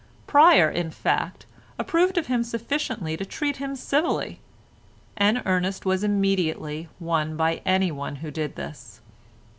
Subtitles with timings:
[0.25, 1.45] Pryer, in fact,
[1.77, 4.39] approved of him sufficiently to treat him civilly,
[5.15, 9.01] and Ernest was immediately won by anyone who did this.